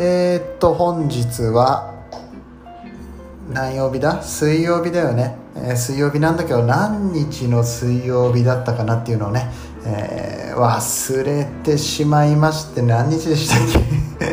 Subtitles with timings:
[0.00, 1.92] えー、っと本日は
[3.52, 4.22] 何曜日だ？
[4.22, 9.50] 水曜日だよね、えー、水曜日なんだけど何日の水曜日だったかなっていうのをね、
[9.84, 13.58] えー、忘れてしまいまして何日でしたっ
[14.22, 14.28] け？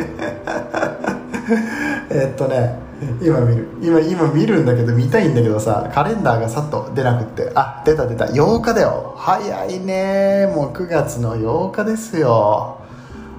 [2.16, 2.78] えっとね
[3.22, 3.68] 今見る。
[3.82, 7.52] 今今見るんだけど見たいんだけどさカレンダーがさっと出なくって。
[7.56, 8.26] あ出た出た。
[8.26, 9.16] 8日だよ。
[9.18, 10.48] 早いね。
[10.56, 12.78] もう9月の8日ですよ。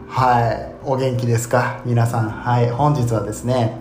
[0.08, 0.75] はい。
[0.88, 1.82] お元気ですか？
[1.84, 2.30] 皆さん。
[2.30, 2.70] はい。
[2.70, 3.76] 本日はですね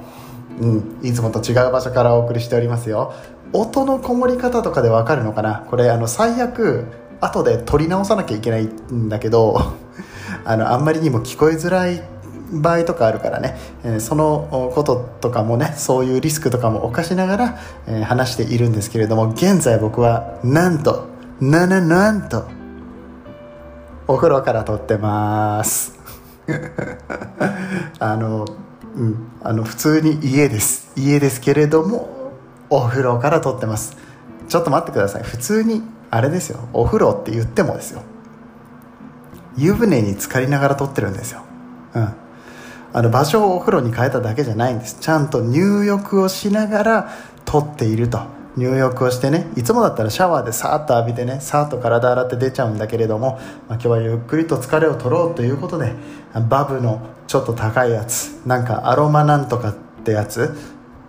[0.60, 3.14] うんいつもと違う場所からお送りしておりますよ。
[3.54, 5.66] 音のこもり方とかでわかるのかな？
[5.70, 6.86] これあの最悪
[7.22, 9.56] 後で撮り直さなきゃいけないんだけど
[10.46, 12.02] あのあんまりにも聞こえづらい
[12.52, 21.06] 場合とかあるからね、えそのこととかもねそういうリスクとかも犯しながら、え話しているんですけれども現在僕はなんと
[21.40, 22.46] なななんと
[24.08, 25.95] お風呂から撮ってます。
[28.00, 28.46] あの
[28.96, 30.92] うんあの普通に家です。
[30.96, 32.32] 家ですけれども
[32.70, 33.98] お風呂から撮ってます。
[34.48, 35.24] ちょっと待ってください。
[35.24, 36.60] 普通にあれですよ。
[36.74, 38.02] お風呂って言ってもですよ。
[39.58, 41.42] 湯船に浸かりながら撮ってるんですよ。
[41.94, 42.14] うん。
[42.94, 44.98] あの場所をお風呂に変えただけじゃないんです。
[45.00, 47.10] ちゃんと入浴をしながら
[47.46, 48.20] 撮っていると。
[48.58, 53.38] 入浴をしてねいつもだったらシャワーでさーっと浴びてねさーっと体洗って出ちゃうんだけれども、
[53.68, 55.94] まあ、今日はゆっくりと疲れを取ろうということで
[56.48, 60.56] バブのちょっと高いやつなんかアロマなんとかってやつ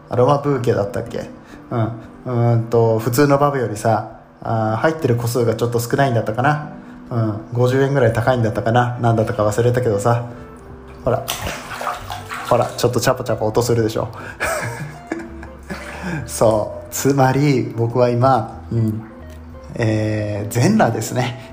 [0.09, 1.31] アロマブーケだったっけ？
[1.71, 2.53] うん。
[2.55, 6.73] うんと普通のバブよりさあ入ってる個数がちょっと少ないんだったかな？
[7.11, 7.37] うん。
[7.53, 8.99] 50円ぐらい高いんだったかな？
[9.01, 10.29] 何だったか忘れたけどさ。
[11.05, 11.25] ほら。
[12.49, 14.09] ほらちょっとチャポチャポ音するでしょ。
[16.27, 16.87] そう。
[16.91, 19.03] つまり僕は今、うん。
[19.75, 21.53] えー、全裸ですね。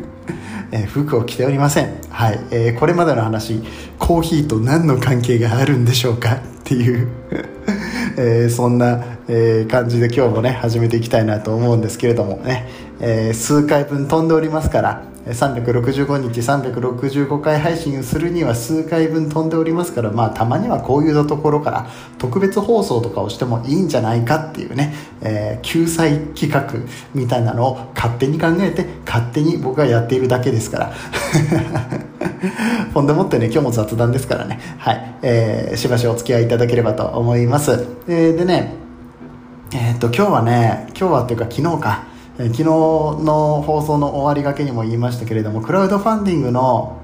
[0.72, 2.40] えー、服を着ておりません、はい。
[2.50, 3.62] えー、これまでの話
[3.98, 7.08] コーヒーと何の関係があるんでしょうかっていう。
[8.18, 12.68] えー、そんな、えー、感じで今日もね始めていきたいなと思うんですけれどもね、
[13.00, 21.86] えー、数回分飛んでおりますから365日365回配信するには数回分飛んでおりますからまあたまにはこういうところから
[22.18, 26.66] 特別放送とかをしてもいいんじゃないかっていうね、えー、救済企画
[27.14, 32.11] みたいなのを勝手に考えて勝手に僕がやっているだけですから。
[32.94, 34.58] ほんでもってね今日も雑談ですからね。
[34.78, 38.74] はい、えー、しばしお付き合いいただければと思います、えー、でね
[39.74, 42.12] えー、っと今日はね今日はっていうか昨日か。
[42.38, 46.98] え昨日の放送の終わりがけにも言いましたけれどもクラウドファンディングの、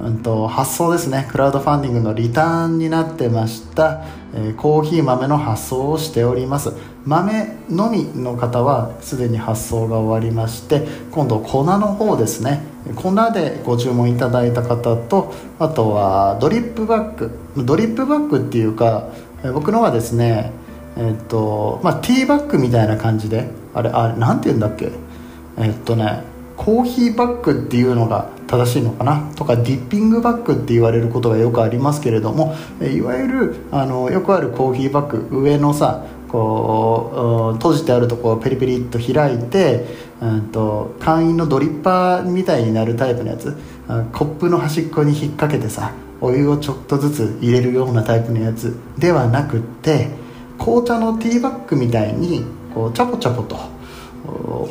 [0.00, 1.28] うんと、発送ですね。
[1.30, 6.72] クラウドファンディングのリターンになってました、えー、コーヒー豆の発送をしております。
[7.04, 12.69] 豆のみの方はすでに発送が終わりまして今度粉の方ですね。
[12.94, 19.08] 粉でご注文いただいた方とあとはドリップバッグドリップバッグっていうか
[19.54, 20.52] 僕のはですね
[20.96, 24.90] えっとまあ、ティーバッグみたいな感じであれあれなんて言うんだっけ？
[25.56, 26.24] えっとね
[26.56, 29.32] コーヒーバッグっていうのが正しいのかな？
[29.36, 39.86] とかディッピングバッグって言われることがよくありますけれどもいわゆるあのよくあるコーヒーバッグ上のさこう閉じてあるところをペリペリっと開いて、
[40.20, 43.56] うんと、簡易のドリッパーみたいになるタイプのやつ。
[44.12, 48.76] コップの端っこに引っ掛けてさお湯をちょっとずつ入れるようなタイプのやつ。
[48.98, 50.08] ではなくって
[50.58, 53.58] 紅茶のティーバッグみたいにこうチャポチャポと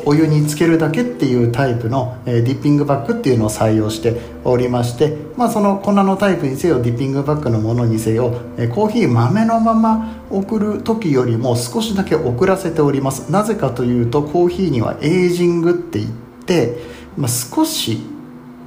[0.04, 13.30] お湯につけるだけっていうタイプの、えディッピングバッグっていうのを採用しておりまして、まあ、その粉のタイプにせよディッピングバッグのものにせよ、えコーヒー豆のまま送る時よりも少しだけ遅らせております。
[13.30, 16.10] なぜかというとコーヒーにはエイジングって言っ
[16.46, 16.78] て、
[17.16, 18.00] まあ、少し、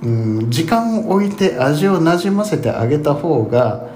[0.04, 3.94] うん、時間を置いて味をなじませてあげた方が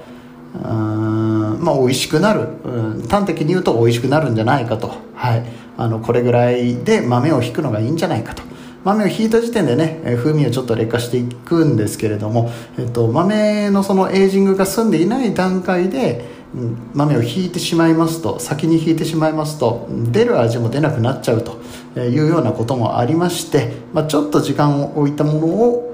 [0.54, 1.17] うん
[1.50, 5.44] まあ美味しくなる、うん、端的に言うと美味しくなるんじゃないかと、はい、
[5.76, 8.42] あのこれぐらいで豆をひくのがいいんじゃないかと。
[8.84, 16.24] 豆をひいた時点でね風味をちょっと劣化していくんですけれども、えっと、豆のそのエイジングが済んでいない段階で、
[16.54, 21.58] うん、豆をひいてしまいますと先にひいてしまいますと出る味も出なくなっちゃうと
[22.00, 25.87] いうようなこともありまして、まあ、ちょっと時間を置いたものを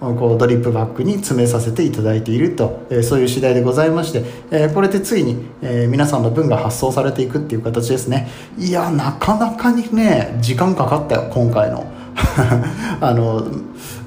[0.00, 8.28] こうドリップバッグに詰めさせていただいていると、えー、そういう次第でございまして、えー、これでついに、えー、皆さんの分が発送されていくっていう形ですね。
[8.58, 11.86] いやなかなかにね時間かかったよ今回の。
[13.00, 13.46] あの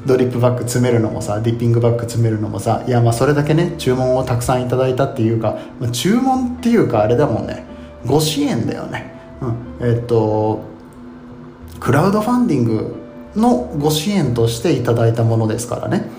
[0.06, 7.66] ドリップバッグ詰めるのもさディッピングバッグ詰めるのもさいやまあそれだけね注文をたくさんいただいたっていうか、まあ、注文っていうかあれだもんね。
[8.06, 9.14] ご支援だよね、
[9.82, 10.62] うん、えっと
[11.80, 12.96] クラウドファンディング
[13.36, 16.10] のご支援としていただいたものですからね。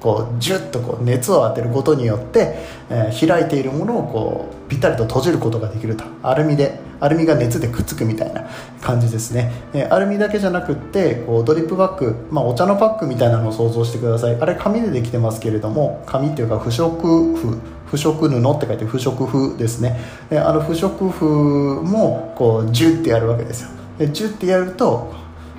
[0.00, 2.56] こうジュッとこう熱を当てることによって、
[2.90, 6.04] えー、開いているものをこうピッタリと閉じることができると。
[6.22, 8.48] アルミでアルミが熱でくっつくみたいな
[8.80, 14.36] 感じですね、えー、アルミだけじゃなくってこうドリップバッグ、まあ、お茶のパックみたいなのを想像してください。
[14.40, 20.00] あれ紙でできてますけれども紙っていうか不織布不織布って書いて不織布ですね。
[20.30, 21.24] であの不織布
[21.82, 23.68] もこうジュッてやるわけですよ。
[23.98, 25.12] でジュッてやると、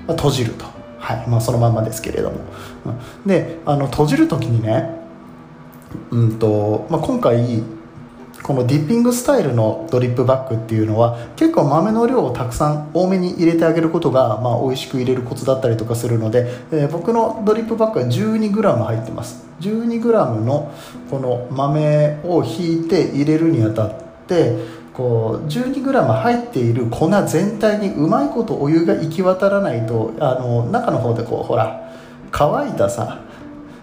[0.06, 0.77] まあ、閉じると。
[0.98, 2.38] はいまあ、そのまんまですけれども、
[2.86, 2.90] う
[3.26, 4.90] ん、であの閉じる時にね、
[6.10, 7.62] うんとまあ、今回
[8.42, 19.46] このディッピングスタイルのドリップバッグっていうのは結構豆の量をたくさん多めに入れてあげることが、まあ、美味しく入れるコツだったりとかするので、えー、僕のドリップバッグは 12g 入ってます。
[19.60, 20.72] 12g の
[21.10, 23.94] この豆をひいて入れるにあたっ
[24.28, 24.56] て
[24.98, 31.88] こう 12g 入っている粉全体にうまいことお湯が行き渡らないとあの中の方でこうほら
[32.32, 33.20] 乾いたさ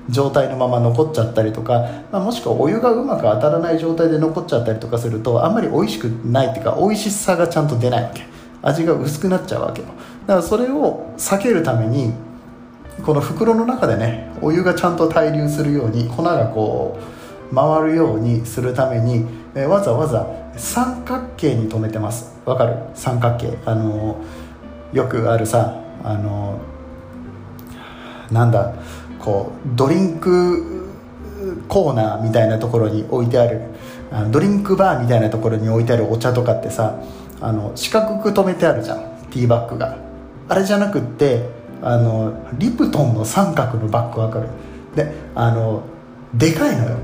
[0.10, 8.24] 状態のまま残っちゃったりとか、まあ、もしくはお湯がうまく当たらない状態で残っちゃったりとかするとあんまり美味しくないっていうか美味しさがちゃんと出ないわけ。
[8.62, 9.88] 味が薄くなっちゃうわけよ。
[10.28, 12.14] だからそれを避けるために
[13.06, 17.00] この袋の中でねお湯がちゃんと対流するように粉がこ
[17.52, 19.26] う回るようにするために
[19.56, 22.34] えわざわざ三角形に留めてます。
[22.46, 22.76] わかる？
[22.94, 23.58] 三角形。
[23.66, 24.18] あの
[24.94, 26.60] よくあるさあの
[28.32, 28.74] なんだ？
[29.20, 30.86] こうドリンク
[31.68, 33.62] コーナーみたいなところに置いてある。
[34.12, 37.02] あドリンクバーみたいなところに置いてあるお茶とかってさ
[37.42, 39.00] あの四角く止めてあるじゃん。
[39.32, 39.98] ティーバッグが。
[40.48, 41.50] あれじゃなくって
[41.82, 44.48] あのリプトンの三角のバッグわかる？
[44.96, 45.84] であの
[46.34, 46.98] でかいのよ。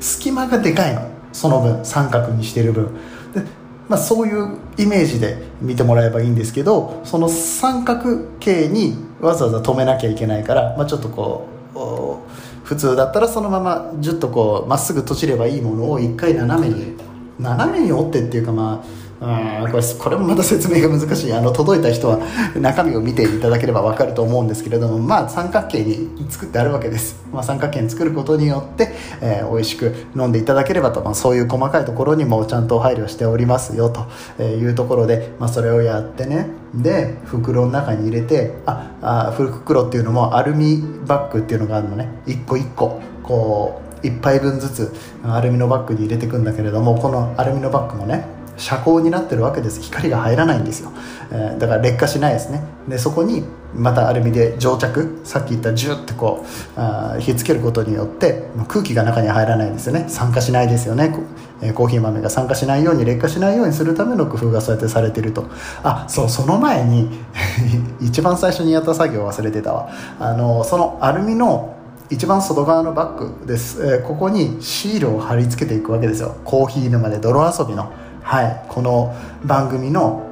[0.00, 1.07] 隙間がでかいの。
[1.32, 2.86] その分三角にしてる分。
[3.34, 3.42] で、
[3.88, 16.96] まあ、そういうイメージで見てもらえばいいんですけどその三角形にわざわざ止めなきゃいけないから、まあ、ちょっとこう普通だったらそのままじゅっとこうまっすぐ閉じればいいものを一回斜めに
[17.38, 19.70] 斜めに折ってっていうかまあうん。
[19.70, 21.32] これこれもまた説明が難しい。
[21.32, 22.18] あの届いた人は
[22.56, 36.48] 中身を見ていただければ分かると思うんですけれどもまあ三角形に作ってあるわけです、まあ、三角形に作ることによって、えー、美味しく飲んでいただければと、まあ、そういう細かいところにもちゃんと配慮しておりますよというところで、まあ、それをやってね。
[36.74, 42.08] で袋の中に入れてああ袋っていうのもアルミバッグっていうのがあるのね。
[42.26, 44.92] 一個一個こう1杯分ずつ
[45.24, 49.80] アルミのバッグに入れていくんだけれどもこのアルミのバッグもね遮光になってるわけです。
[49.80, 50.92] 光が入らないんですよ、
[51.30, 52.62] えー、だから劣化しないですね。
[52.88, 56.44] でそこにまたアルミで蒸着さっき言ったジュッてこ
[56.76, 60.06] うあ火つけることによって空気が中に入らないんですよね。
[60.08, 61.14] 酸化しないですよね。
[61.60, 65.46] えコーヒー豆が酸化しないように劣化しないようにするための工夫がそうやってされてると。
[65.82, 67.10] あそうその前に
[68.00, 69.88] 一番最初にやった作業忘れてたわ。
[70.18, 71.74] あのそのアルミの
[72.10, 76.36] 一番外側のバッグです、えー、ここにシールを貼り付けていくわけですよ。
[76.44, 77.92] コーヒー沼で泥遊びの。
[78.28, 78.64] はい。
[78.68, 80.28] この番組の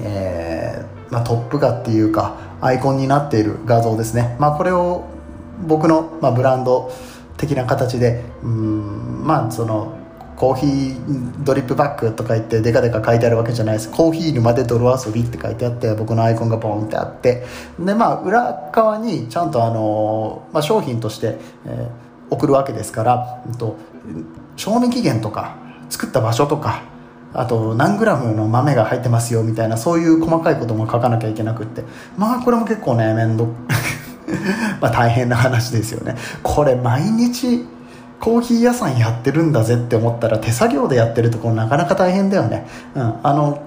[0.00, 5.04] えーまあ、トップ画っていうかアイコンになっている画像ですね、まあ、これを
[5.68, 6.90] 僕の、まあ、ブランド
[7.36, 9.96] 的な形でうんまあその
[10.34, 13.90] コーヒードリップバッグとか言ってデカデカ書いてあるわけじゃないです。
[13.92, 17.44] コーヒー沼で泥遊びって書いてあって僕のアイコンがボンってあって。
[17.78, 23.76] でまあ裏側にちゃんとあの、まあ、商品として、えー、送るわけですから、えっと、
[24.56, 25.54] 賞味期限とか
[25.88, 26.90] 作った場所とか
[27.34, 31.82] あと何グラムの豆が入ってますよみたいなそういう細かいことも書かなきゃいけなくって。
[32.16, 33.48] まあこれも結構ね面倒
[34.80, 36.16] ま大変な話ですよね。
[36.42, 37.66] これ毎日
[38.20, 43.62] コーヒー屋さんやってるんだぜって思ったら手作業でやってるところなかなか大変だよね、うん、あの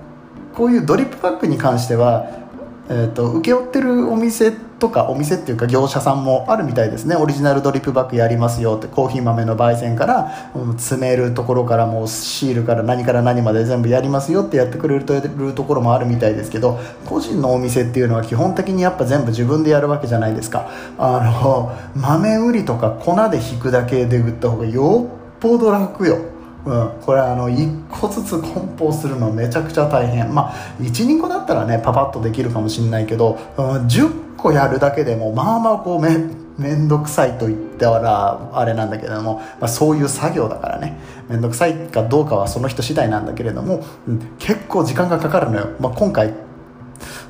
[0.56, 2.46] こういうドリップバッグに関しては
[2.88, 7.16] えーと、請け負ってるお店とかお店っていうか業者さんもあるみたいですね。
[7.16, 15.06] オリジナルドリップバッグやりますよってコーヒー豆の焙煎から、うん、詰めるところからもうシールから何から何まで全部やりますよってやってくれる
[15.54, 20.70] ところもあるみたいですけど個人のお店っていうのは基本的にやっぱ全部自分でやるわけじゃないですか。
[20.98, 26.35] あの豆売りとか粉で引くだけで売った方がよっぽど楽よ。
[26.66, 30.34] うん、これあの1個ずつ梱包するのめちゃくちゃ大変。
[30.34, 36.10] まあ12個だったらねパパッとできるかもしれないけど、うん、10個やるだけでもまあまあこうめ
[36.58, 40.98] 面倒くさいと言ったらあれなんだけども、まあ、そういう作業だからね。
[41.30, 46.34] 面倒くさいかどうかはその人次第なんだけれども、うん、結構時間がかかるのよ、まあ、今回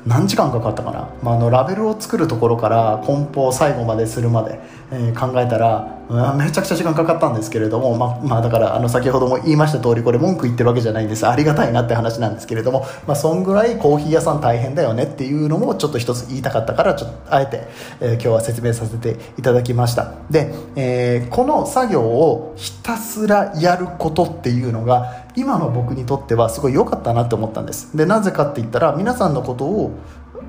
[0.06, 4.60] 何時間かかったかな、まあ、あのラベルを作るところから梱包最後までするまで、
[4.92, 11.26] えー、考えたら、うん、めちゃくちゃ時間かかったんですけれども、まあ、まあ、だからあの先ほども言いました通りこれ文句言ってるわけじゃないんです。
[11.26, 17.66] ありがたいなって話なんですけれども、まあ、そんぐらいコーヒー屋さん大変だよねっていうのもちょっと一つ言いたかったからちょっとあえて、
[18.00, 20.12] えー、今日は説明させていただきました。
[20.30, 27.96] で、えー、この作業をひたすらやることっていうのが今の僕にとってはすごい良かったなって思ったんです。
[27.96, 29.92] でなぜかって言ったら皆さんのことを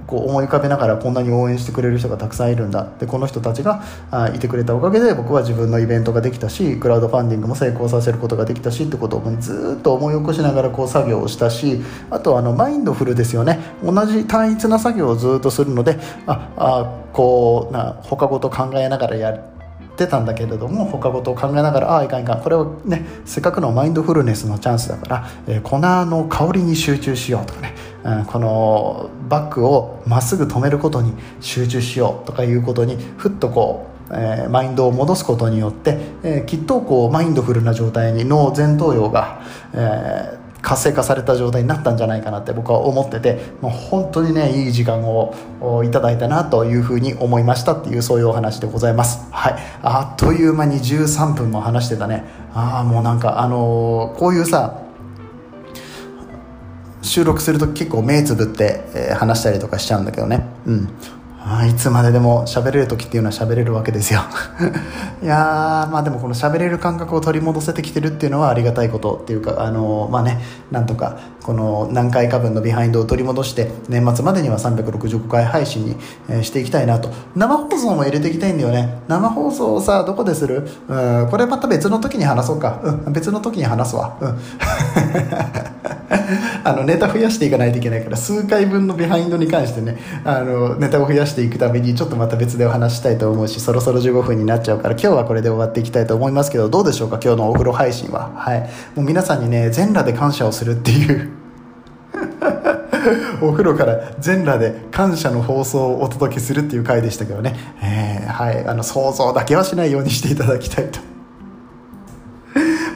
[0.08, 2.88] こう思い浮かべながらこんなに応援してくれる人がたくさんいるんだ。
[2.98, 13.60] でこの人たちがあいてくれたおかげで僕は自分のイベントができたしクラウドファンディングも成功させることができたしってことをずっと思い起こしながらこう作業をしたしあとあのマインドフルですよね。
[13.84, 19.57] 同じ単一な作業をずっとするのでああこうな他事考えながらやる。
[20.06, 22.42] ったんだけれども他事を考えながらああいかんいかん。
[22.42, 27.74] これをねせっかくのマインドフルネスのチャンスだから、えー、粉の香りに集中しようとかね、
[28.04, 39.42] うん、このバッグをまっすぐ止めることに集中しようとかいうことにふっとこうえー、マインドを戻すことによって、えー、きっとこうマインドフルな状態に脳前頭葉が、
[39.74, 40.37] えー
[40.68, 45.34] 活性化された状態になったんじゃないかなって僕は思っててもう本当にねいい時間を
[45.86, 49.32] いただいたなというふうに思いましたっていうそういうお話でございます。
[49.32, 49.56] はい。
[49.82, 52.26] あっという間に13分も話してたね。
[52.54, 54.82] ああもうなんかあのー、こういうさ
[57.02, 60.46] 収録すると結構目つぶって、え、話したりとかしちゃうんだけどね。
[60.66, 60.90] うん。
[61.50, 64.22] あいつまででも喋れる時っていうのは喋れるわけですよ。
[65.24, 75.96] いやまあでもこの喋れる感覚を取り戻せてきてるっていうのはありがたいことっていうかあのまあねなんとかこの何回か分のビハインドを取り戻して年末までには365回配信に、
[76.28, 77.10] えー、していきたいなと。
[77.36, 79.00] 生放送も入れていきたいんだよね。
[79.08, 80.68] 生放送をさどこでする？
[80.90, 82.82] うんこれまた別の時に話そうか。
[82.84, 84.18] うん別の時に話すわ。
[84.20, 84.38] うん。
[86.64, 97.20] あのネタ増やしていかないといけないから数回分のビハインドに関してねあのネタを増やしていくためにちょっとまた別でお話したいと思うしそろそろ15分になっちゃうから今日はこれで終わっていきたいと思いますけどどうでしょうか？
[97.22, 98.32] 今日のお風呂配信は。
[98.36, 98.70] はい。
[98.96, 101.30] もう皆さんにね全裸で感謝をするっていう。
[103.42, 108.66] お風呂から全裸で感謝の放送をお届けするっていう回でしたけどね、えー、はい。
[108.66, 111.00] あの想像だけはしないようにしていただきたいと。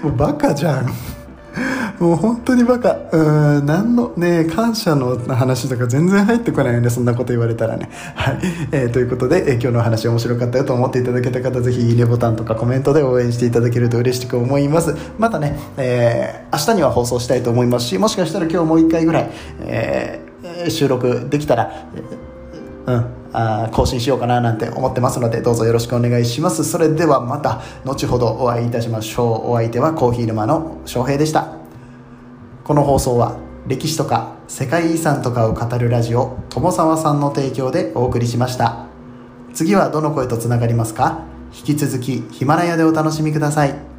[0.04, 1.11] もうバカじゃん。
[2.02, 2.98] もう本当にバカ。
[3.12, 7.90] うん、何の、ね、感謝の話とか全然入ってこないよね、そんなこと言われたらね。
[8.16, 8.40] はい。
[8.72, 14.96] えー、ということで、えー、今日の話面白かったよと思っていただけた方、ぜひいいねボタンとかコメントで応援していただけると嬉しく思います。
[15.20, 19.30] またね、えー、明日には放送したいと思いますし、もしかしたら今日もう一回ぐらい、
[19.62, 21.86] えー、収録できたら、
[22.88, 31.61] うん、あ更新しようかななんて思ってますのでどうぞよろしくお願いしますそれではまた後ほどお会いいたしましょうお相手はコーヒー沼の翔平でした
[32.72, 33.38] この放送は
[33.68, 38.86] 歴史とか世界遺産とかを語るラジオ友沢さんの提供でお送りしました。
[39.54, 41.26] 次はどの声とつながりますか？
[41.54, 43.91] 引き続きヒマラヤでお楽しみください。